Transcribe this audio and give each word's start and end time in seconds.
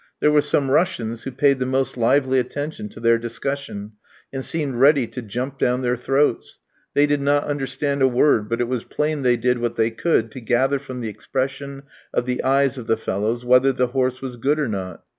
There 0.19 0.31
were 0.31 0.41
some 0.41 0.71
Russians 0.71 1.21
who 1.25 1.31
paid 1.31 1.59
the 1.59 1.65
most 1.67 1.95
lively 1.95 2.39
attention 2.39 2.89
to 2.89 2.99
their 2.99 3.19
discussion, 3.19 3.91
and 4.33 4.43
seemed 4.43 4.77
ready 4.79 5.05
to 5.05 5.21
jump 5.21 5.59
down 5.59 5.83
their 5.83 5.95
throats; 5.95 6.59
they 6.95 7.05
did 7.05 7.21
not 7.21 7.43
understand 7.43 8.01
a 8.01 8.07
word, 8.07 8.49
but 8.49 8.59
it 8.59 8.67
was 8.67 8.83
plain 8.83 9.21
they 9.21 9.37
did 9.37 9.59
what 9.59 9.75
they 9.75 9.91
could 9.91 10.31
to 10.31 10.41
gather 10.41 10.79
from 10.79 11.01
the 11.01 11.09
expression 11.09 11.83
of 12.15 12.25
the 12.25 12.43
eyes 12.43 12.79
of 12.79 12.87
the 12.87 12.97
fellows 12.97 13.45
whether 13.45 13.71
the 13.71 13.89
horse 13.89 14.23
was 14.23 14.37
good 14.37 14.57
or 14.59 14.67
not. 14.67 15.03